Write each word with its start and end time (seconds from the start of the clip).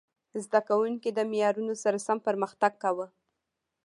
زده 0.43 0.59
کوونکي 0.69 1.09
د 1.13 1.19
معیارونو 1.31 1.73
سره 1.83 1.97
سم 2.07 2.17
پرمختګ 2.27 2.71
کاوه. 2.83 3.07